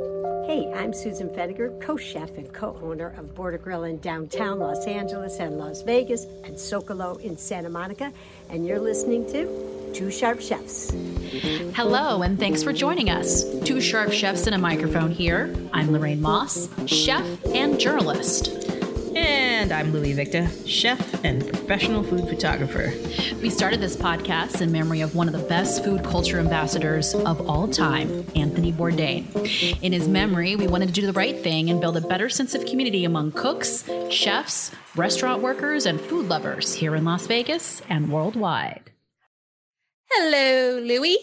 [0.00, 4.86] Hey, I'm Susan Feniger, co chef and co owner of Border Grill in downtown Los
[4.86, 8.10] Angeles and Las Vegas and Socalo in Santa Monica,
[8.48, 10.90] and you're listening to Two Sharp Chefs.
[11.74, 13.44] Hello, and thanks for joining us.
[13.60, 15.54] Two Sharp Chefs and a microphone here.
[15.74, 18.59] I'm Lorraine Moss, chef and journalist.
[19.60, 22.94] And I'm Louiie Victa, chef and professional food photographer.
[23.42, 27.46] We started this podcast in memory of one of the best food culture ambassadors of
[27.46, 29.26] all time, Anthony Bourdain.
[29.82, 32.54] In his memory, we wanted to do the right thing and build a better sense
[32.54, 38.10] of community among cooks, chefs, restaurant workers, and food lovers here in Las Vegas and
[38.10, 38.90] worldwide.
[40.10, 41.18] Hello, Louis.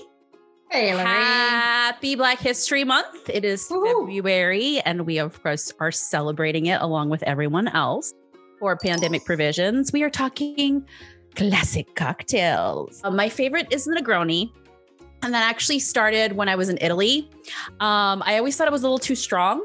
[0.69, 1.07] Hey, Lorraine.
[1.07, 3.31] Happy Black History Month.
[3.31, 4.05] It is Woohoo.
[4.05, 8.13] February, and we, of course, are celebrating it along with everyone else.
[8.59, 10.83] For pandemic provisions, we are talking
[11.35, 12.99] classic cocktails.
[13.03, 14.51] Uh, my favorite is the Negroni.
[15.21, 17.29] And that actually started when I was in Italy.
[17.79, 19.63] Um, I always thought it was a little too strong.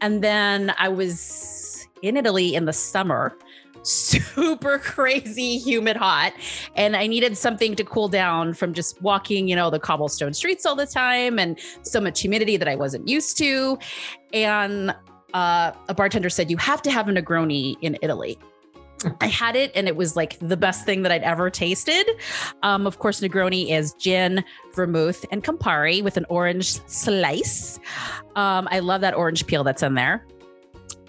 [0.00, 3.36] And then I was in Italy in the summer,
[3.82, 6.32] super crazy, humid, hot.
[6.74, 10.64] And I needed something to cool down from just walking, you know, the cobblestone streets
[10.64, 13.78] all the time and so much humidity that I wasn't used to.
[14.32, 14.94] And
[15.34, 18.38] uh, a bartender said, You have to have a Negroni in Italy.
[19.20, 22.08] I had it and it was like the best thing that I'd ever tasted.
[22.62, 24.44] Um, of course, Negroni is gin,
[24.74, 27.80] vermouth, and Campari with an orange slice.
[28.36, 30.24] Um, I love that orange peel that's in there.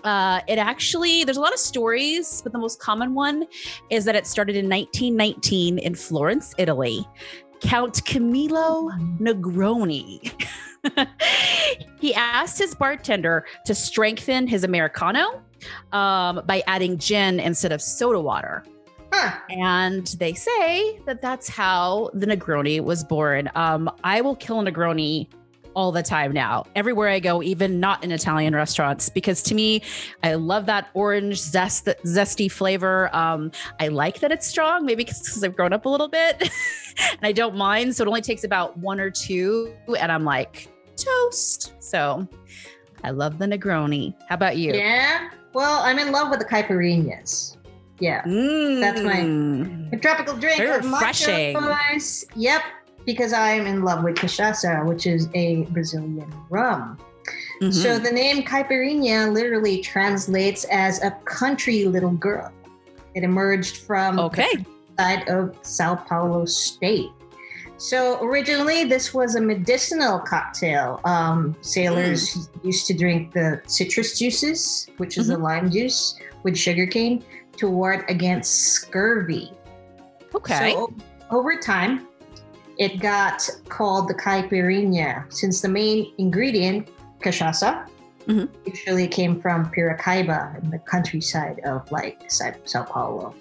[0.03, 3.45] Uh, it actually, there's a lot of stories, but the most common one
[3.89, 7.07] is that it started in 1919 in Florence, Italy.
[7.61, 10.31] Count Camillo Negroni.
[11.99, 15.41] he asked his bartender to strengthen his Americano
[15.91, 18.63] um, by adding gin instead of soda water.
[19.11, 19.37] Huh.
[19.49, 23.49] And they say that that's how the Negroni was born.
[23.55, 25.27] Um, I will kill a Negroni
[25.75, 29.81] all the time now, everywhere I go, even not in Italian restaurants, because to me,
[30.23, 33.09] I love that orange zest, zesty flavor.
[33.15, 36.41] Um, I like that it's strong, maybe because I've grown up a little bit
[37.11, 37.95] and I don't mind.
[37.95, 40.72] So it only takes about one or two, and I'm like,
[41.05, 41.73] toast.
[41.79, 42.27] So
[43.03, 44.13] I love the Negroni.
[44.29, 44.73] How about you?
[44.73, 45.29] Yeah.
[45.53, 47.57] Well, I'm in love with the caipirinhas.
[47.99, 48.21] Yeah.
[48.25, 49.93] That's my- Mm.
[49.93, 50.57] A tropical drink.
[50.57, 51.55] Very refreshing.
[51.57, 52.25] ice.
[52.35, 52.61] Yep.
[53.05, 56.97] Because I'm in love with cachaça, which is a Brazilian rum.
[57.61, 57.73] Mhm.
[57.73, 62.51] So the name caipirinha literally translates as a country little girl.
[63.13, 64.49] It emerged from okay.
[64.55, 64.65] the
[65.03, 67.11] side of Sao Paulo state.
[67.83, 71.01] So originally, this was a medicinal cocktail.
[71.03, 77.25] Um, sailors used to drink the citrus juices, which is the lime juice with sugarcane,
[77.57, 79.51] to ward against scurvy.
[80.33, 80.71] Okay.
[80.71, 80.93] So
[81.29, 82.07] over time,
[82.77, 86.87] it got called the caipirinha since the main ingredient,
[87.19, 87.85] cachaça,
[88.27, 88.47] Mhm.
[88.65, 93.35] usually came from Piracicaba in the countryside of like Sa- Sao Paulo.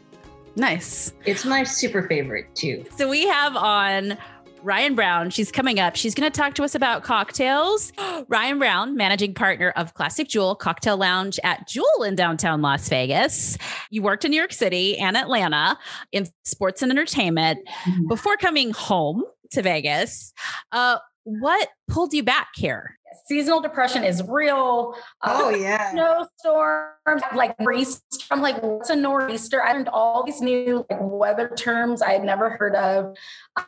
[0.56, 1.12] nice.
[1.24, 2.84] It's my super favorite too.
[2.98, 4.18] So we have on
[4.62, 5.30] Ryan Brown.
[5.30, 5.96] She's coming up.
[5.96, 7.92] She's going to talk to us about cocktails.
[8.28, 13.58] Ryan Brown, managing partner of Classic Jewel Cocktail Lounge at Jewel in downtown Las Vegas.
[13.90, 15.78] You worked in New York City and Atlanta
[16.12, 17.60] in sports and entertainment
[18.08, 20.32] before coming home to Vegas.
[20.70, 22.98] Uh, what pulled you back here?
[23.26, 24.94] Seasonal depression is real.
[25.22, 25.90] Uh, Oh yeah.
[25.92, 28.00] snowstorms, like nor'easter.
[28.30, 29.62] I'm like, what's a nor'easter?
[29.62, 33.16] I learned all these new like weather terms I had never heard of.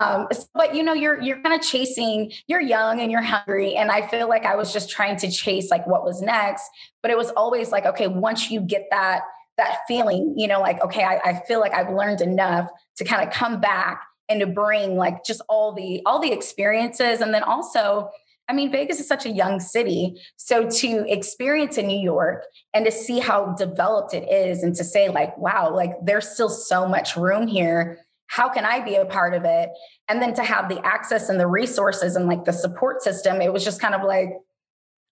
[0.00, 2.32] Um, but you know, you're you're kind of chasing.
[2.46, 5.70] You're young and you're hungry, and I feel like I was just trying to chase
[5.70, 6.68] like what was next.
[7.02, 9.22] But it was always like, okay, once you get that
[9.56, 13.26] that feeling, you know, like okay, I, I feel like I've learned enough to kind
[13.26, 17.42] of come back and to bring like just all the all the experiences, and then
[17.42, 18.10] also.
[18.48, 20.20] I mean, Vegas is such a young city.
[20.36, 22.44] So to experience in New York
[22.74, 26.50] and to see how developed it is and to say, like, wow, like there's still
[26.50, 27.98] so much room here.
[28.26, 29.70] How can I be a part of it?
[30.08, 33.52] And then to have the access and the resources and like the support system, it
[33.52, 34.30] was just kind of like,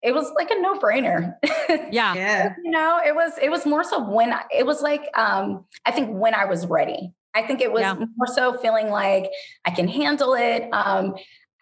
[0.03, 1.33] it was like a no-brainer.
[1.91, 2.13] Yeah.
[2.15, 2.53] Yeah.
[2.63, 5.91] you know, it was it was more so when I, it was like um I
[5.91, 7.11] think when I was ready.
[7.35, 7.93] I think it was Yeah.
[7.95, 9.29] more so feeling like
[9.65, 10.69] I can handle it.
[10.71, 11.15] Um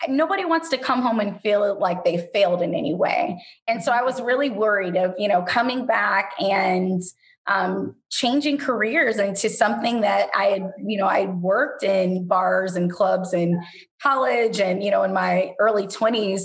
[0.08, 3.44] nobody wants to come home and feel like they failed in any way.
[3.68, 7.02] And so I was really worried of, you know, coming back and
[7.48, 12.92] um, changing careers into something that I had, you know, I worked in bars and
[12.92, 13.62] clubs in
[14.02, 16.44] college and, you know, in my early 20s,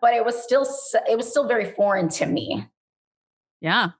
[0.00, 0.66] but it was still,
[1.08, 2.66] it was still very foreign to me.
[3.60, 3.90] Yeah.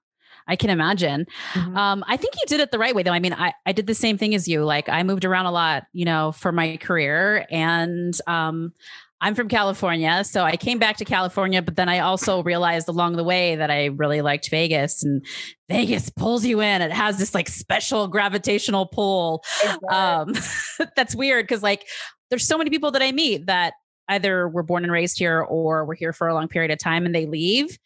[0.49, 1.27] I can imagine.
[1.55, 1.77] Mhm.
[1.77, 3.13] Um, I think you did it the right way, though.
[3.13, 4.65] I mean, I, I did the same thing as you.
[4.65, 8.73] Like, I moved around a lot, you know, for my career, and um,
[9.21, 10.25] I'm from California.
[10.25, 13.71] So I came back to California, but then I also realized along the way that
[13.71, 15.25] I really liked Vegas and
[15.69, 16.83] Vegas pulls you in.
[16.83, 19.45] It has this like special gravitational pull.
[19.91, 20.35] Um,
[20.97, 21.87] that's weird because like
[22.31, 23.75] there's so many people that I meet that
[24.09, 27.07] either were born and raised here or were here for a long period of time
[27.07, 27.79] and they leave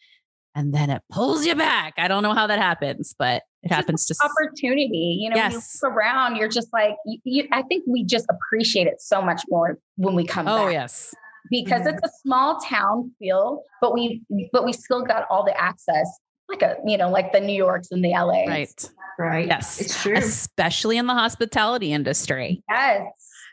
[0.57, 1.93] and then it pulls you back.
[1.97, 5.19] I don't know how that happens, but it happens to opportunity.
[5.21, 5.51] You know, yes.
[5.53, 8.99] when you look around, you're just like, you, you, I think we just appreciate it
[8.99, 10.73] so much more when we come oh, back.
[10.73, 11.13] yes.
[11.51, 11.95] Because mm-hmm.
[11.95, 16.09] it's a small town feel, but we but we still got all the access
[16.49, 18.45] like a you know like the New Yorks and the LA.
[18.47, 18.89] Right.
[19.19, 19.47] Right.
[19.47, 19.79] Yes.
[19.79, 20.15] It's true.
[20.15, 22.63] Especially in the hospitality industry.
[22.67, 23.03] Yes.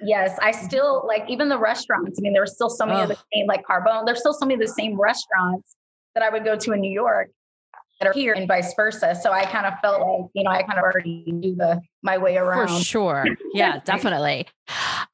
[0.00, 2.18] Yes, I still like even the restaurants.
[2.18, 4.04] I mean, there are still so many of the same like Carbone.
[4.04, 5.76] There's still so many of the same restaurants
[6.14, 7.30] that I would go to in New York
[8.00, 9.18] that are here and vice versa.
[9.20, 12.18] So I kind of felt like, you know, I kind of already knew the my
[12.18, 12.68] way around.
[12.68, 13.26] For sure.
[13.52, 14.48] Yeah, definitely.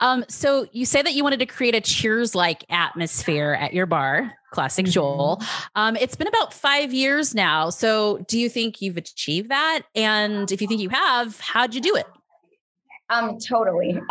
[0.01, 3.87] Um, so you say that you wanted to create a cheers like atmosphere at your
[3.87, 5.45] bar, Classic mm-hmm.
[5.77, 7.71] Um, it's been about five years now.
[7.71, 9.83] So do you think you've achieved that?
[9.95, 12.07] And if you think you have, how'd you do it?
[13.11, 14.01] Um, totally.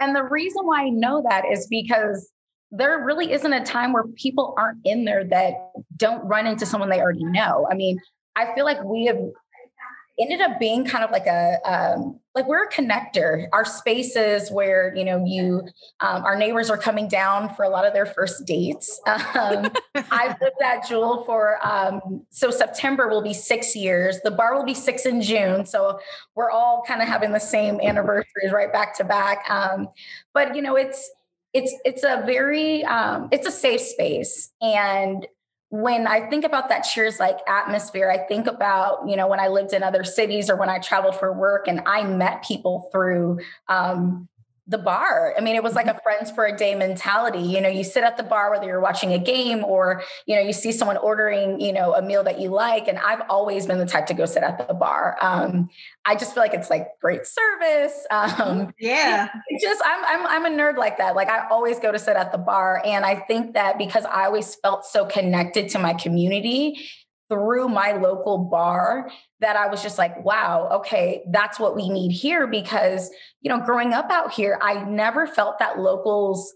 [0.00, 2.30] and the reason why I know that is because
[2.72, 6.88] there really isn't a time where people aren't in there that don't run into someone
[6.88, 7.68] they already know.
[7.70, 8.00] I mean,
[8.34, 9.20] I feel like we have
[10.18, 13.46] ended up being kind of like a um, like we're a connector.
[13.52, 15.62] Our spaces where you know you
[16.00, 19.00] um, our neighbors are coming down for a lot of their first dates.
[19.34, 19.70] Um,
[20.10, 24.18] i've lived at jewel for um, so september will be six years.
[24.24, 25.66] The bar will be six in june.
[25.66, 25.98] So
[26.34, 29.44] we're all kind of having the same anniversaries right back to back.
[29.50, 29.88] Um,
[30.34, 31.10] but you know it's
[31.52, 34.50] it's it's a very um, it's a safe space.
[34.60, 35.26] And
[35.72, 39.48] when I think about that cheers like atmosphere, I think about, you know, when I
[39.48, 43.38] lived in other cities or when I traveled for work and I met people through
[43.70, 44.28] um,
[44.68, 45.34] the bar.
[45.36, 45.98] I mean, it was like a mm-hmm.
[46.04, 47.40] friends for a day mentality.
[47.40, 50.40] You know, you sit at the bar, whether you're watching a game or, you know,
[50.40, 52.86] you see someone ordering, you know, a meal that you like.
[52.86, 55.16] And I've always been the type to go sit at the bar.
[55.20, 55.68] Um,
[56.04, 58.06] I just feel like it's like great service.
[58.10, 59.28] Um, yeah.
[59.60, 61.16] Just, I'm, I'm, I'm a nerd like that.
[61.16, 62.80] Like I always go to sit at the bar.
[62.84, 66.88] And I think that because I always felt so connected to my community,
[67.32, 72.12] through my local bar that I was just like, wow, okay, that's what we need
[72.12, 72.46] here.
[72.46, 76.52] Because, you know, growing up out here, I never felt that locals,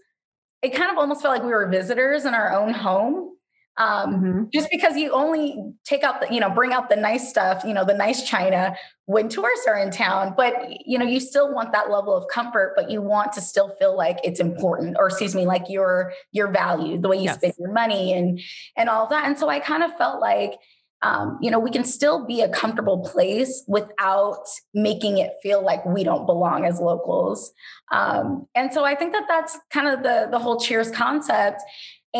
[0.61, 3.36] it kind of almost felt like we were visitors in our own home.
[3.77, 4.43] Um, mm-hmm.
[4.53, 7.73] Just because you only take out the, you know, bring out the nice stuff, you
[7.73, 8.75] know, the nice china
[9.05, 10.53] when tourists are in town, but
[10.85, 13.95] you know, you still want that level of comfort, but you want to still feel
[13.95, 17.37] like it's important, or excuse me, like your your value, the way you yes.
[17.37, 18.41] spend your money, and
[18.75, 19.25] and all that.
[19.25, 20.59] And so I kind of felt like
[21.03, 25.85] um, you know, we can still be a comfortable place without making it feel like
[25.85, 27.53] we don't belong as locals.
[27.91, 31.61] Um, and so I think that that's kind of the the whole Cheers concept.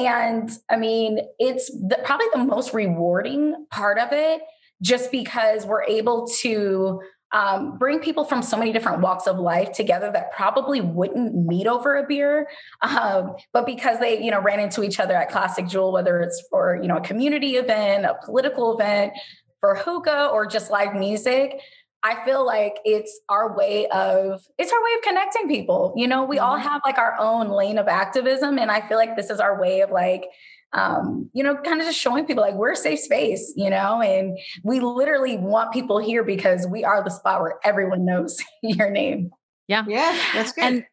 [0.06, 4.42] And I mean, it's the, probably the most rewarding part of it,
[4.80, 7.02] just because we're able to
[7.34, 11.66] um, bring people from so many different walks of life together that probably wouldn't meet
[11.66, 12.48] over a beer,
[12.84, 16.44] um, but because they, you know, ran into each other at Classic Jewel, whether it's
[16.52, 19.14] for you know a community event, a political event,
[19.60, 21.60] for hookah, or just live music.
[22.04, 25.94] I feel like it's our way of it's our way of connecting people.
[25.96, 26.46] You know, we mm-hmm.
[26.46, 29.60] all have like our own lane of activism, and I feel like this is our
[29.60, 30.26] way of like
[30.74, 34.02] um, you know, kind of just showing people like we're a safe space, you know,
[34.02, 38.90] and we literally want people here because we are the spot where everyone knows your
[38.90, 39.32] name.
[39.68, 39.86] Yeah.
[39.88, 40.64] Yeah, that's good.
[40.64, 40.86] And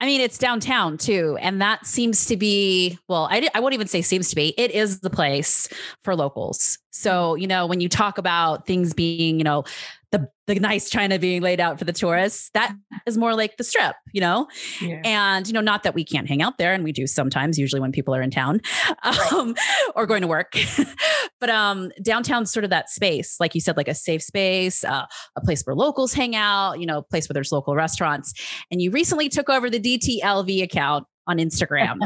[0.00, 1.38] I mean, it's downtown too.
[1.40, 4.70] And that seems to be, well, I, I won't even say seems to be, it
[4.72, 5.68] is the place
[6.02, 6.78] for locals.
[6.94, 9.64] So, you know, when you talk about things being, you know,
[10.12, 12.72] the the nice china being laid out for the tourists that
[13.04, 14.46] is more like the strip you know
[14.80, 15.00] yeah.
[15.04, 17.80] and you know not that we can't hang out there and we do sometimes usually
[17.80, 18.60] when people are in town
[19.02, 19.90] um, right.
[19.96, 20.56] or going to work
[21.40, 25.04] but um downtown's sort of that space like you said like a safe space uh,
[25.34, 28.34] a place where locals hang out you know a place where there's local restaurants
[28.70, 31.98] and you recently took over the dtlv account on Instagram,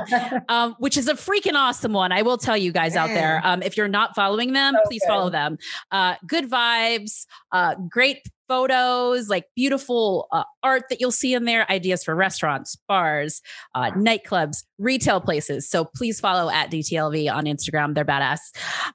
[0.48, 2.12] um, which is a freaking awesome one.
[2.12, 3.40] I will tell you guys out there.
[3.44, 5.08] Um, if you're not following them, so please good.
[5.08, 5.58] follow them.
[5.90, 11.70] Uh, good vibes, uh, great photos, like beautiful uh, art that you'll see in there,
[11.70, 13.42] ideas for restaurants, bars,
[13.74, 15.68] uh, nightclubs, retail places.
[15.68, 17.94] So please follow at DTLV on Instagram.
[17.94, 18.38] They're badass.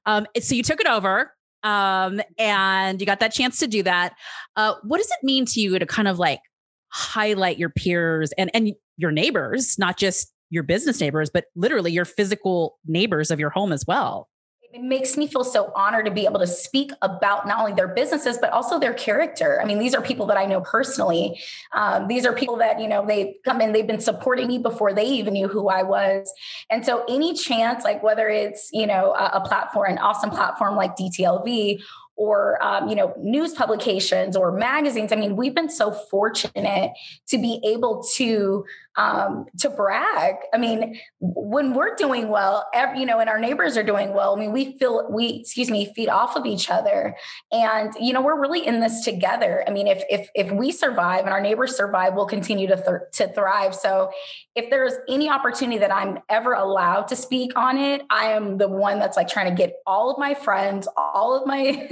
[0.05, 4.13] Um, so you took it over um, and you got that chance to do that.
[4.55, 6.41] Uh, what does it mean to you to kind of like
[6.89, 12.05] highlight your peers and and your neighbors, not just your business neighbors, but literally your
[12.05, 14.29] physical neighbors of your home as well.
[14.73, 17.89] It makes me feel so honored to be able to speak about not only their
[17.89, 19.61] businesses but also their character.
[19.61, 21.39] I mean these are people that i know personally.
[21.75, 24.91] Um, these are people that you know they come in they've been supporting me before
[24.91, 26.33] they even knew who i was.
[26.71, 30.75] And so any chance like whether it's you know a, a platform an awesome platform
[30.75, 31.79] like dtlv
[32.15, 35.11] or um, you know news publications or magazines.
[35.11, 36.91] I mean we've been so fortunate
[37.27, 40.35] to be able to um, to brag.
[40.53, 44.35] I mean when we're doing well every, you know and our neighbors are doing well
[44.35, 47.15] i mean we feel we excuse me feed off of each other.
[47.51, 49.63] And you know we're really in this together.
[49.67, 53.27] I mean if if if we survive and our neighbors survive we'll continue to th-
[53.27, 53.75] to thrive.
[53.75, 54.11] So
[54.55, 58.67] if there's any opportunity that i'm ever allowed to speak on it i am the
[58.67, 61.87] one that's like trying to get all of my friends all of my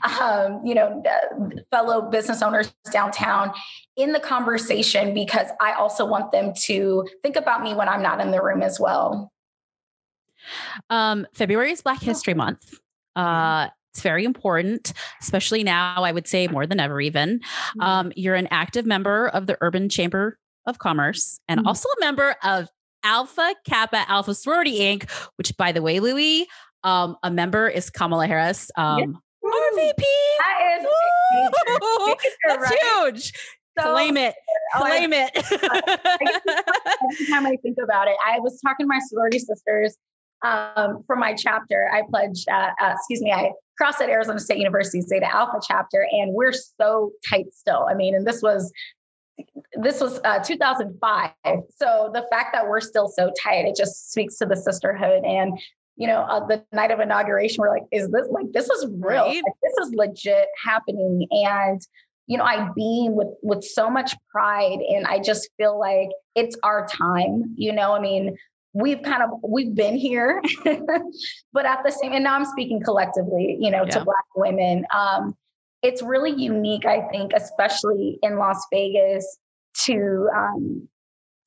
[0.20, 1.02] um, you know,
[1.70, 3.52] fellow business owners downtown
[3.96, 8.20] in the conversation because I also want them to think about me when I'm not
[8.20, 9.30] in the room as well.
[10.88, 12.78] Um, February is Black History Month.
[13.16, 17.40] Uh, it's very important, especially now, I would say more than ever, even.
[17.40, 17.80] Mm-hmm.
[17.80, 21.68] Um, you're an active member of the Urban Chamber of Commerce and mm-hmm.
[21.68, 22.68] also a member of
[23.02, 26.44] Alpha Kappa Alpha Sorority Inc., which, by the way, Louiie,
[26.84, 28.70] um, a member is Kamala Harris.
[28.76, 30.04] Um, RVP.
[30.38, 30.86] That is
[31.82, 32.14] Ooh,
[32.46, 33.32] that's huge.
[33.78, 34.34] So, Claim it.
[34.76, 35.30] Claim it.
[35.36, 39.96] every time I think about it, I was talking to my sorority sisters
[40.42, 41.90] um, for my chapter.
[41.92, 46.06] I pledged, uh, uh, excuse me, I crossed at Arizona State University Zeta Alpha chapter,
[46.10, 47.86] and we're so tight still.
[47.88, 48.72] I mean, and this was
[49.74, 51.30] this was uh, 2005.
[51.76, 55.58] So the fact that we're still so tight, it just speaks to the sisterhood and
[56.00, 59.24] you know, uh, the night of inauguration, we're like, is this like, this is real.
[59.24, 59.42] Right.
[59.44, 61.26] Like, this is legit happening.
[61.30, 61.80] And,
[62.26, 66.56] you know, I beam with, with so much pride and I just feel like it's
[66.62, 68.36] our time, you know, I mean,
[68.72, 70.40] we've kind of, we've been here,
[71.52, 73.98] but at the same, and now I'm speaking collectively, you know, yeah.
[73.98, 74.86] to black women.
[74.94, 75.36] Um,
[75.82, 79.38] it's really unique, I think, especially in Las Vegas
[79.86, 80.88] to um,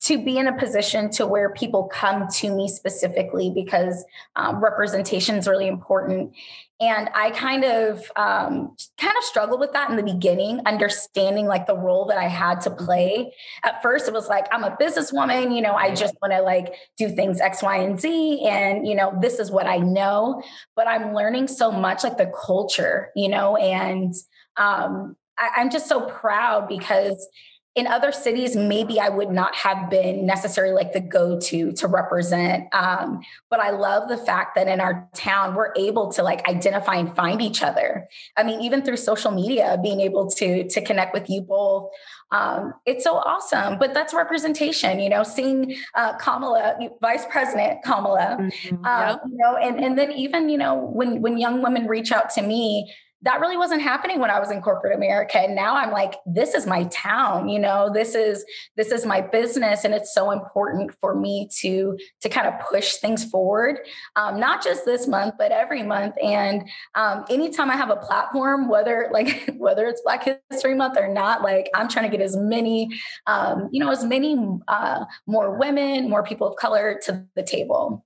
[0.04, 4.04] to be in a position to where people come to me specifically because
[4.36, 6.34] um, representation is really important.
[6.80, 11.66] And i kind of um, kind of struggled with that in the beginning understanding like
[11.66, 13.32] the role that i had to play.
[13.64, 16.74] At first it was like i'm a businesswoman you know i just want to like
[16.98, 20.42] do things x y and z and you know this is what i know.
[20.76, 24.12] But i'm learning so much like the culture you know and
[24.56, 27.26] um, I, i'm just so proud because
[27.74, 31.88] in other cities, maybe I would not have been necessarily like the go to to
[31.88, 32.72] represent.
[32.72, 36.94] Um, but I love the fact that in our town, we're able to like identify
[36.94, 38.08] and find each other.
[38.36, 41.90] I mean, even through social media, being able to to connect with you both.
[42.30, 48.38] Um, it's so awesome, but that's representation, you know, seeing uh, Kamala, Vice President Kamala,
[48.40, 48.84] mm-hmm.
[48.84, 52.30] uh, you know, and, and then even, you know, when, when young women reach out
[52.30, 52.92] to me,
[53.24, 55.38] that really wasn't happening when I was in corporate America.
[55.38, 58.44] And now I'm like, this is my town, you know, this is
[58.76, 59.84] this is my business.
[59.84, 63.78] And it's so important for me to to kind of push things forward.
[64.16, 66.14] Um, not just this month, but every month.
[66.22, 71.08] And um, anytime I have a platform, whether like whether it's Black History Month or
[71.08, 72.90] not, like I'm trying to get as many,
[73.26, 74.36] um, you know, as many
[74.68, 78.04] uh, more women, more people of color to the table.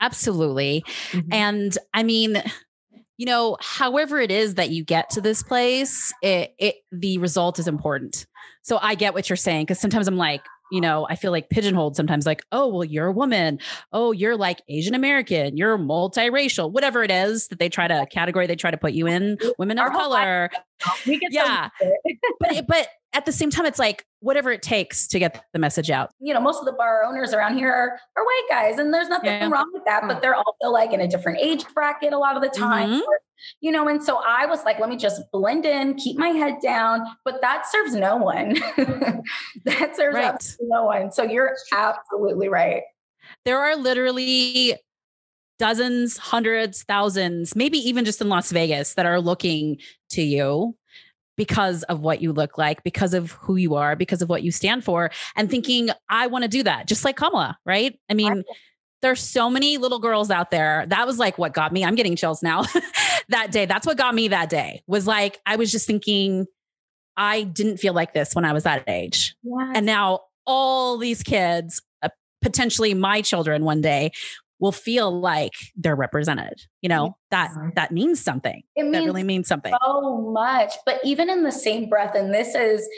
[0.00, 0.84] Absolutely.
[1.10, 1.32] Mm-hmm.
[1.32, 2.42] And I mean,
[3.18, 7.58] you know, however it is that you get to this place, it, it the result
[7.58, 8.26] is important.
[8.62, 11.48] So I get what you're saying because sometimes I'm like, you know, I feel like
[11.50, 13.58] pigeonholed sometimes like, oh, well, you're a woman.
[13.92, 18.46] Oh, you're like Asian American, you're multiracial, whatever it is that they try to category
[18.46, 20.50] they try to put you in, women of color.
[21.06, 21.68] yeah.
[22.40, 25.90] but but at the same time, it's like whatever it takes to get the message
[25.90, 26.10] out.
[26.20, 29.08] You know, most of the bar owners around here are, are white guys, and there's
[29.08, 29.48] nothing yeah.
[29.48, 32.42] wrong with that, but they're also like in a different age bracket a lot of
[32.42, 32.90] the time.
[32.90, 33.00] Mm-hmm.
[33.60, 36.56] you know, and so I was like, let me just blend in, keep my head
[36.62, 38.54] down, but that serves no one.
[39.64, 40.56] that serves right.
[40.60, 41.10] no one.
[41.10, 42.82] So you're absolutely right.
[43.44, 44.76] There are literally
[45.58, 49.78] dozens, hundreds, thousands, maybe even just in Las Vegas that are looking
[50.10, 50.76] to you
[51.38, 54.50] because of what you look like, because of who you are, because of what you
[54.50, 57.98] stand for, and thinking, I want to do that, just like Kamala, right?
[58.10, 58.44] I mean,
[59.00, 60.84] there's so many little girls out there.
[60.88, 61.84] That was like what got me.
[61.84, 62.64] I'm getting chills now
[63.28, 63.64] that day.
[63.64, 66.46] That's what got me that day was like, I was just thinking,
[67.16, 69.36] I didn't feel like this when I was that age.
[69.42, 69.72] Yes.
[69.74, 72.08] And now all these kids, uh,
[72.42, 74.10] potentially my children one day,
[74.60, 77.16] will feel like they're represented you know?
[77.30, 78.62] That that means something.
[78.74, 79.74] It means that really means something.
[79.84, 80.72] so much.
[80.86, 82.88] But even in the same breath and this is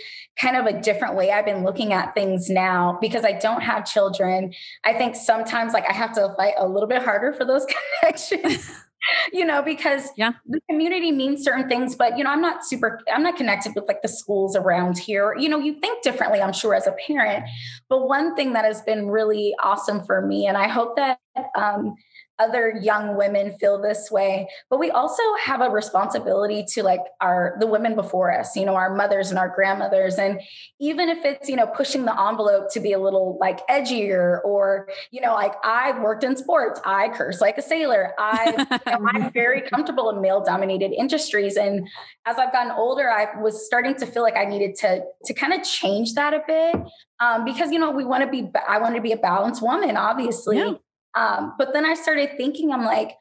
[0.41, 3.85] kind of a different way i've been looking at things now because i don't have
[3.85, 4.53] children
[4.85, 7.67] i think sometimes like i have to fight a little bit harder for those
[8.01, 8.71] connections
[9.33, 10.33] you know, because yeah.
[10.47, 13.85] the community means certain things, but you know, I'm not super, I'm not connected with
[13.89, 15.35] like the schools around here.
[15.39, 17.45] You know, you think differently, I'm sure, as a parent.
[17.89, 21.19] But one thing that has been really awesome for me, and I hope that
[21.57, 21.95] um,
[22.41, 27.57] other young women feel this way but we also have a responsibility to like our
[27.61, 30.17] the women before us you know our mothers and our grandmothers.
[30.17, 30.41] And
[30.81, 34.89] even if it's you know pushing the envelope to be a little like edgier or
[35.11, 38.13] you know like i worked in sports i curse like a sailor.
[38.19, 41.57] I you know, i'm very comfortable in male dominated industries.
[41.57, 41.89] And
[42.27, 45.53] as i've gotten older i was starting to feel like i needed to to kind
[45.53, 46.77] of change that a bit
[47.21, 49.97] um, because you know we want to be i want to be a balanced woman
[49.97, 50.59] obviously.
[50.59, 50.75] Yeah.
[51.15, 53.17] Um, but then I started thinking, I'm like,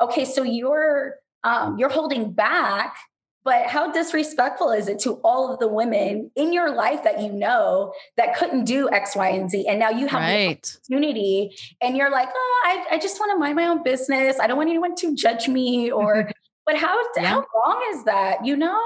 [0.00, 2.96] okay, so you're um, you're holding back,
[3.44, 7.32] but how disrespectful is it to all of the women in your life that you
[7.32, 10.62] know that couldn't do X, Y, and Z, and now you have right.
[10.62, 14.38] the opportunity, and you're like, oh, I, I just want to mind my own business.
[14.38, 16.30] I don't want anyone to judge me or.
[16.64, 17.24] But how yeah.
[17.24, 18.80] how wrong is that, you know?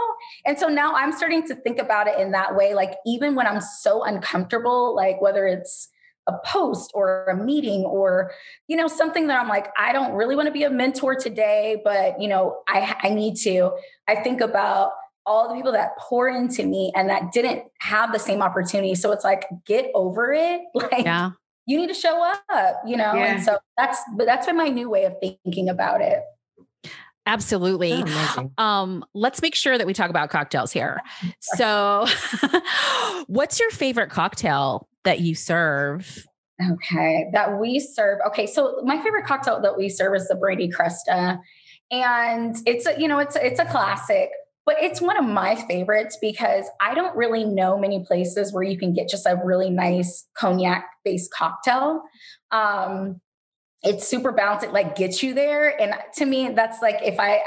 [0.47, 2.73] And so now I'm starting to think about it in that way.
[2.73, 5.91] Like even when I'm so uncomfortable, like whether it's
[6.29, 8.33] a post or a meeting or
[8.69, 11.81] you know something that i'm like i don't really want to be a mentor today
[11.85, 13.71] but you know i i need to
[14.09, 14.91] i think about
[15.25, 19.13] all the people that pour into me and that didn't have the same opportunity so
[19.13, 21.31] it's like get over it like yeah.
[21.67, 23.35] you need to show up you know yeah.
[23.35, 26.23] and so that's but that's been my new way of thinking about it
[27.27, 28.05] Absolutely.
[28.07, 31.01] Oh, um, let's make sure that we talk about cocktails here.
[31.41, 32.07] So,
[33.27, 36.27] what's your favorite cocktail that you serve?
[36.63, 38.19] Okay, that we serve.
[38.29, 41.39] Okay, so my favorite cocktail that we serve is the Brandy Crusta,
[41.91, 44.31] and it's a you know it's it's a classic,
[44.65, 48.79] but it's one of my favorites because I don't really know many places where you
[48.79, 52.03] can get just a really nice cognac based cocktail.
[52.51, 53.21] Um,
[53.83, 54.65] it's super balanced.
[54.65, 57.41] It like gets you there, and to me, that's like if I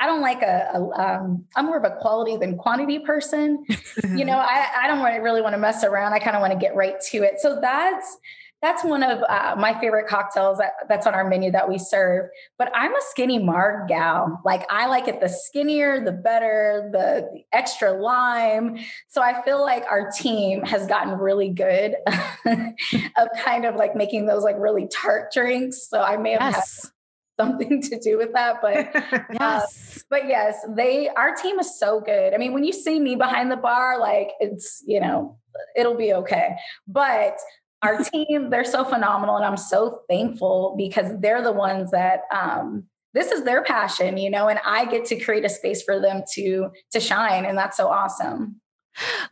[0.00, 3.64] I don't like a, a um, I'm more of a quality than quantity person.
[4.16, 6.12] you know, I, I don't really want to mess around.
[6.12, 7.40] I kind of want to get right to it.
[7.40, 8.18] So that's
[8.60, 12.28] that's one of uh, my favorite cocktails that, that's on our menu that we serve.
[12.58, 14.40] But I'm a skinny marg gal.
[14.44, 18.78] Like I like it the skinnier, the better, the, the extra lime.
[19.06, 21.94] So I feel like our team has gotten really good
[22.46, 25.88] of kind of like making those like really tart drinks.
[25.88, 26.90] So I may have yes.
[27.38, 29.40] Something to do with that but uh, yes.
[29.40, 32.34] uh, but yes they our team is so good.
[32.34, 35.38] I mean when you see me behind the bar like it's you know
[35.76, 36.56] it'll be okay.
[36.86, 37.38] But
[37.82, 42.84] our team they're so phenomenal and i'm so thankful because they're the ones that um
[43.14, 46.22] this is their passion you know and i get to create a space for them
[46.32, 48.60] to to shine and that's so awesome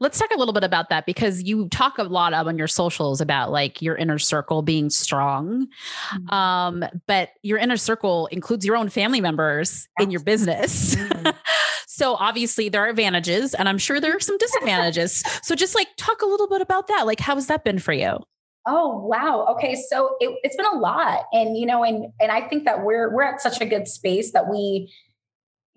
[0.00, 3.20] Let's talk a little bit about that because you talk a lot on your socials
[3.20, 5.68] about like your inner circle being strong.
[6.12, 6.31] Mm-hmm.
[6.35, 10.94] Um, but your inner circle includes your own family members in your business.
[10.94, 11.31] Mm-hmm.
[11.87, 15.22] so obviously there are advantages and I'm sure there are some disadvantages.
[15.42, 17.07] so just like talk a little bit about that.
[17.07, 18.18] Like how has that been for you?
[18.68, 19.46] Oh wow.
[19.50, 22.85] Okay, so it, it's been a lot, and you know, and and I think that
[22.85, 24.92] we're we're at such a good space that we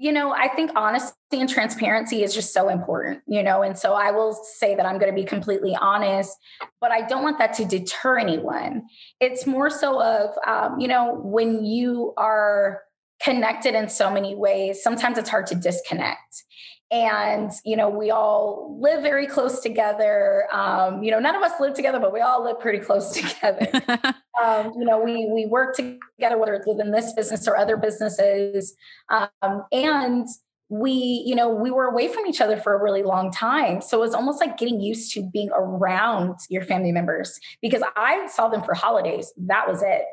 [0.01, 3.93] you know, I think honesty and transparency is just so important, you know, and so
[3.93, 6.37] I will say that I'm going to be completely honest,
[6.79, 8.83] but I don't want that to deter anyone.
[9.19, 12.81] It's more so of, um, you know, when you are
[13.21, 16.43] connected in so many ways, sometimes it's hard to disconnect
[16.91, 20.47] and you know we all live very close together.
[20.51, 24.15] Um, you know none of us live together but we all live pretty close together.
[24.41, 28.73] Um, you know we we work together whether it's within this business or other businesses.
[29.09, 30.25] Um, and
[30.69, 33.81] we you know we were away from each other for a really long time.
[33.81, 38.27] So it was almost like getting used to being around your family members because i
[38.27, 39.33] saw them for holidays.
[39.35, 40.03] That was it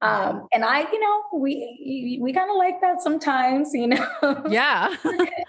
[0.00, 4.06] um, and I, you know, we we kind of like that sometimes, you know.
[4.50, 4.94] Yeah.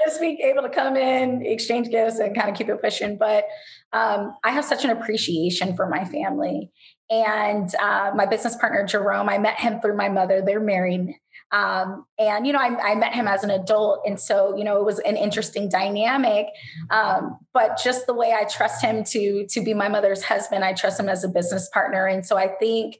[0.05, 3.17] Just being able to come in, exchange gifts, and kind of keep it pushing.
[3.17, 3.45] But
[3.91, 6.71] um, I have such an appreciation for my family.
[7.10, 10.41] And uh, my business partner Jerome, I met him through my mother.
[10.43, 11.15] They're married.
[11.51, 14.77] Um, and you know, I, I, met him as an adult, and so you know,
[14.77, 16.47] it was an interesting dynamic.
[16.89, 20.73] Um, but just the way I trust him to to be my mother's husband, I
[20.73, 22.08] trust him as a business partner.
[22.08, 22.97] And so I think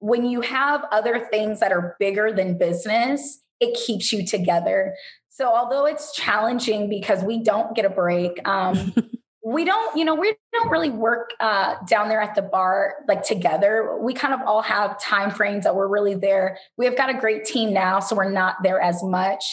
[0.00, 4.94] when you have other things that are bigger than business, it keeps you together.
[5.30, 8.94] So although it's challenging because we don't get a break, um,
[9.44, 13.22] we don't, you know, we don't really work uh, down there at the bar like
[13.22, 13.98] together.
[14.00, 16.58] We kind of all have time frames that we're really there.
[16.76, 19.44] We have got a great team now, so we're not there as much.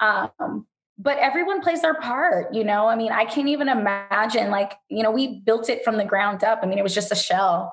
[0.00, 2.86] Um, but everyone plays their part, you know.
[2.86, 6.44] I mean, I can't even imagine like, you know, we built it from the ground
[6.44, 6.60] up.
[6.62, 7.72] I mean, it was just a shell.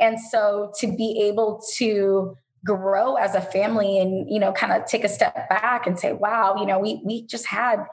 [0.00, 4.84] And so to be able to grow as a family and you know kind of
[4.86, 7.86] take a step back and say wow you know we we just had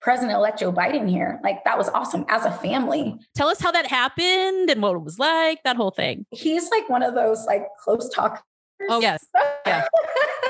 [0.00, 3.88] president-elect joe biden here like that was awesome as a family Tell us how that
[3.88, 6.24] happened and what it was like, that whole thing.
[6.30, 8.42] he's like one of those like close talkers
[8.88, 9.26] Oh, yes.
[9.66, 9.86] Yeah.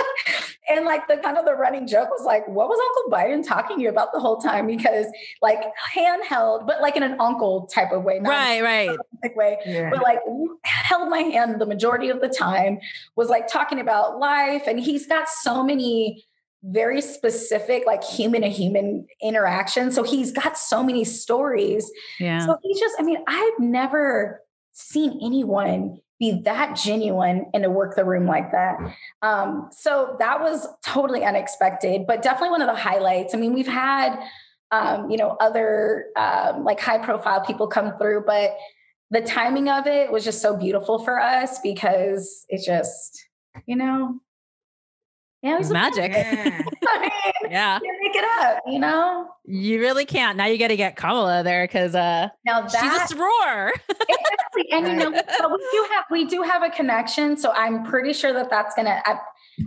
[0.69, 3.77] and like the kind of the running joke was like, what was Uncle Biden talking
[3.77, 4.67] to you about the whole time?
[4.67, 5.07] Because
[5.43, 5.61] like
[5.95, 8.99] handheld, but like in an uncle type of way, not Right, right.
[9.37, 9.91] way, Yeah.
[9.91, 10.19] but like
[10.65, 12.79] held my hand the majority of the time,
[13.15, 14.65] was like talking about life.
[14.67, 16.25] And he's got so many
[16.62, 19.95] very specific, like human to human interactions.
[19.95, 21.91] So he's got so many stories.
[22.19, 22.45] Yeah.
[22.45, 27.94] So he's just, I mean, I've never seen anyone be that genuine and to work
[27.94, 28.79] the room like that.
[29.22, 33.35] Um, so that was totally unexpected, but definitely one of the highlights.
[33.35, 34.18] I mean, we've had,
[34.70, 38.57] um, you know, other um, like high profile people come through, but
[39.11, 43.24] the timing of it was just so beautiful for us because it just,
[43.66, 44.20] you know,
[45.42, 46.12] yeah, it was Magic.
[46.12, 46.61] Yeah.
[46.88, 47.11] I mean,
[47.51, 47.79] Yeah.
[47.83, 49.29] you make it up, you know.
[49.44, 50.37] You really can't.
[50.37, 53.72] Now you got to get Kamala there because uh, Now she's a roar.
[53.88, 54.72] exactly.
[54.72, 58.33] And you know, we do have we do have a connection, so I'm pretty sure
[58.33, 59.01] that that's gonna.
[59.05, 59.18] I,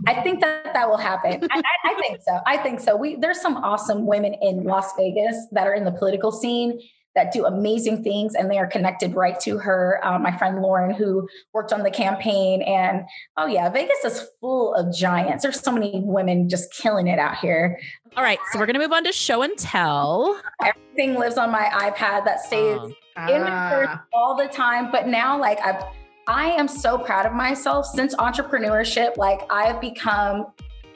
[0.06, 1.48] I think that that will happen.
[1.50, 2.40] I, I, I think so.
[2.46, 2.96] I think so.
[2.96, 6.80] We there's some awesome women in Las Vegas that are in the political scene
[7.14, 10.00] that do amazing things, and they are connected right to her.
[10.02, 13.02] Um, my friend Lauren, who worked on the campaign, and
[13.36, 15.42] oh yeah, Vegas is full of giants.
[15.42, 17.78] There's so many women just killing it out here.
[18.16, 18.38] All right.
[18.52, 20.40] So we're going to move on to show and tell.
[20.62, 22.78] Everything lives on my iPad that stays
[23.16, 24.04] Um, in my purse Ah.
[24.12, 24.90] all the time.
[24.90, 25.82] But now, like I've,
[26.26, 29.16] I am so proud of myself since entrepreneurship.
[29.16, 30.46] Like I've become.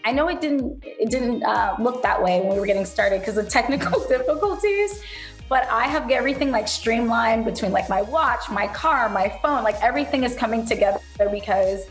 [0.07, 3.21] I know it didn't it didn't uh, look that way when we were getting started
[3.21, 5.01] because of technical difficulties,
[5.49, 9.63] but I have everything like streamlined between like my watch, my car, my phone.
[9.63, 11.87] Like everything is coming together because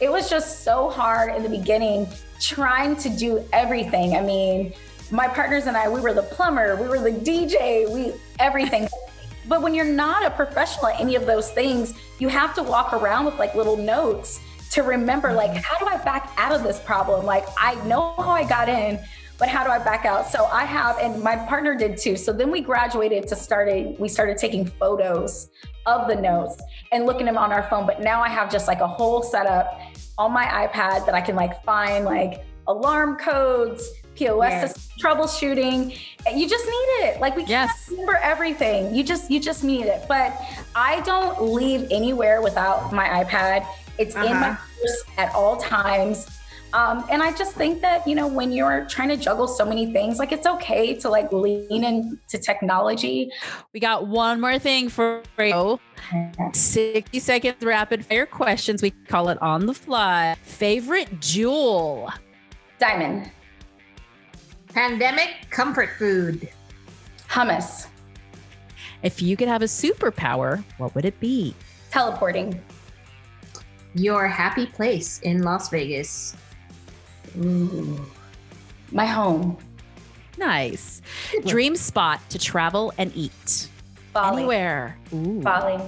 [0.00, 2.08] it was just so hard in the beginning
[2.40, 4.16] trying to do everything.
[4.16, 4.72] I mean,
[5.10, 8.88] my partners and I, we were the plumber, we were the DJ, we everything.
[9.46, 12.94] But when you're not a professional at any of those things, you have to walk
[12.94, 14.40] around with like little notes
[14.70, 15.58] to remember like mm-hmm.
[15.58, 17.26] how do I back out of this problem?
[17.26, 18.98] Like I know how I got in,
[19.38, 20.28] but how do I back out?
[20.30, 22.16] So I have and my partner did too.
[22.16, 25.48] So then we graduated to starting, we started taking photos
[25.86, 26.60] of the notes
[26.92, 29.80] and looking them on our phone, but now I have just like a whole setup
[30.18, 35.98] on my iPad that I can like find like alarm codes, POS system, troubleshooting.
[36.34, 37.20] You just need it.
[37.20, 37.88] Like we can't Yes.
[37.90, 38.94] remember everything.
[38.94, 40.04] You just you just need it.
[40.08, 40.40] But
[40.76, 43.66] I don't leave anywhere without my iPad.
[43.98, 44.64] It's in my Uh-huh.
[44.80, 46.26] purse at all times.
[46.74, 49.92] Um, and I just think that you know when you're trying to juggle so many
[49.92, 53.30] things, like it's okay to like lean into technology.
[53.72, 55.78] We got one more thing for you.
[56.52, 58.82] 60 seconds rapid fire questions.
[58.82, 60.34] We call it on the fly.
[60.42, 62.10] Favorite jewel?
[62.80, 63.30] Diamond,
[64.74, 66.48] Pandemic comfort food.
[67.28, 67.86] hummus,
[69.04, 71.54] If you could have a superpower, what would it be?
[71.92, 72.60] teleporting,
[73.94, 76.34] Your happy place in Las Vegas.
[78.92, 79.56] My home,
[80.36, 81.00] Nice.
[81.46, 83.68] Dream spot to travel and eat.
[84.12, 84.98] Bali, Anywhere.
[85.14, 85.40] Ooh.
[85.40, 85.80] Bali.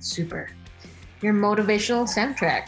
[0.00, 0.50] Super.
[1.22, 2.66] Your motivational soundtrack.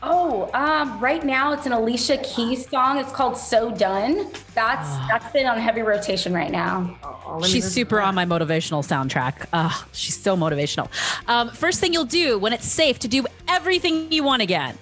[0.00, 2.98] Oh, um, right now it's an Alicia Keys song.
[2.98, 5.08] It's called "So Done." That's Ah.
[5.10, 6.96] that's been on heavy rotation right now.
[7.26, 9.46] Oh, She's super on my motivational soundtrack.
[9.52, 10.88] Ugh, she's so motivational.
[11.26, 14.78] Um, first thing you'll do when it's safe to do everything you want again.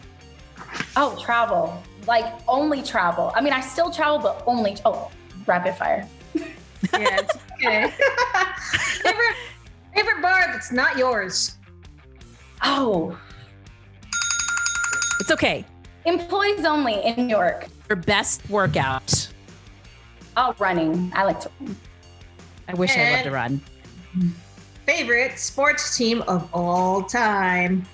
[0.96, 3.30] Oh, travel, like only travel.
[3.36, 5.10] I mean, I still travel, but only oh,
[5.46, 6.08] rapid fire.
[6.92, 7.90] Yeah, it's okay.
[9.02, 9.36] favorite,
[9.94, 11.56] favorite bar that's not yours.
[12.62, 13.18] Oh,
[15.20, 15.64] It's okay.
[16.04, 17.66] employees only in New York.
[17.88, 19.28] Your best workout.
[20.36, 21.10] Oh, running.
[21.14, 21.50] I like to.
[21.60, 21.76] run.
[22.68, 23.60] I wish I loved to run.
[24.86, 27.86] Favorite sports team of all time.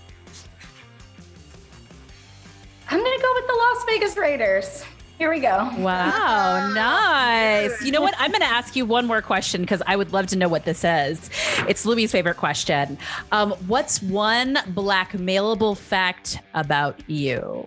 [2.92, 4.84] I'm gonna go with the Las Vegas Raiders.
[5.18, 5.70] Here we go.
[5.78, 7.80] Wow, nice.
[7.84, 8.14] You know what?
[8.18, 10.64] I'm going to ask you one more question because I would love to know what
[10.64, 11.30] this is.
[11.68, 12.98] It's Louiie's favorite question.
[13.30, 17.64] Um, what's one blackmailable fact about you?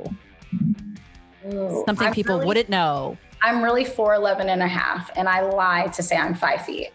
[1.47, 3.17] Ooh, Something I'm people really- wouldn't know.
[3.41, 6.89] I'm really 4'11 and a half, and I lie to say I'm five feet.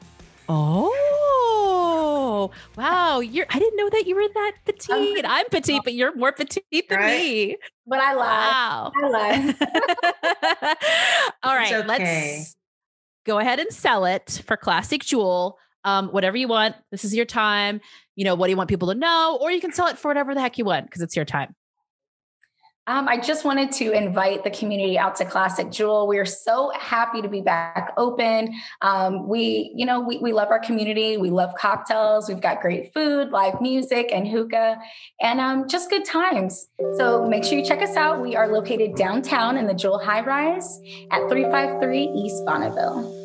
[0.48, 0.92] Oh,
[2.76, 3.20] wow.
[3.20, 5.24] You're I didn't know that you were that petite.
[5.26, 7.18] I'm petite, but you're more petite than Right?
[7.20, 7.56] me.
[7.86, 8.48] But I lie.
[8.48, 8.92] Wow.
[8.94, 9.54] I lie.
[11.42, 11.86] All It's okay.
[12.38, 12.56] let's
[13.26, 15.58] go ahead and sell it for Classic Jewel.
[15.84, 16.76] Um, whatever you want.
[16.90, 17.80] This is your time.
[18.14, 19.38] You know, what do you want people to know?
[19.40, 21.54] Or you can sell it for whatever the heck you want because it's your time.
[22.86, 26.08] Um, I just wanted to invite the community out to Classic Jewel.
[26.08, 28.54] We are so happy to be back open.
[28.80, 31.16] Um, we, you know, we, we love our community.
[31.16, 32.28] We love cocktails.
[32.28, 34.78] We've got great food, live music, and hookah,
[35.20, 36.68] and um, just good times.
[36.96, 38.22] So make sure you check us out.
[38.22, 43.20] We are located downtown in the Jewel High Rise at 353 East Bonneville.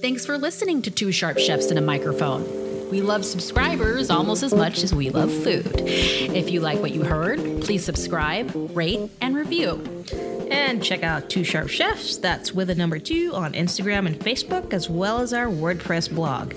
[0.00, 2.63] Thanks for listening to Two Sharp Chefs and a Microphone.
[2.94, 5.66] We love subscribers almost as much as we love food.
[5.84, 10.04] If you like what you heard, please subscribe, rate, and review.
[10.48, 14.72] And check out Two Sharp Chefs, that's with a number two, on Instagram and Facebook,
[14.72, 16.54] as well as our WordPress blog.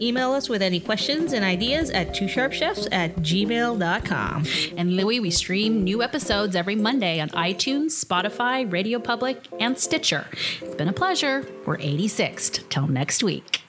[0.00, 4.44] Email us with any questions and ideas at twosharpchefs at gmail.com.
[4.76, 10.28] And Louiie, we stream new episodes every Monday on iTunes, Spotify, Radio Public, and Stitcher.
[10.62, 11.44] It's been a pleasure.
[11.66, 12.68] We're 86th.
[12.68, 13.64] Till next week.